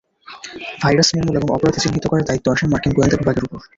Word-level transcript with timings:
Virus 0.81 1.09
নির্মূল 1.15 1.35
এবং 1.37 1.49
অপরাধী 1.51 1.79
চিহ্নিত 1.83 2.05
করার 2.07 2.27
দায়িত্ব 2.27 2.47
আসে 2.53 2.65
মার্কিন 2.71 2.91
গোয়েন্দা 2.93 3.17
বিভাগের 3.19 3.45
ওপর। 3.45 3.59